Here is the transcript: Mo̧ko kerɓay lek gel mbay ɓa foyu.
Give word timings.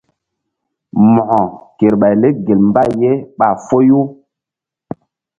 Mo̧ko 1.11 1.39
kerɓay 1.77 2.13
lek 2.21 2.35
gel 2.45 2.59
mbay 2.69 2.89
ɓa 3.37 3.47
foyu. 3.65 3.99